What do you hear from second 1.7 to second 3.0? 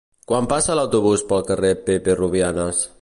Pepe Rubianes?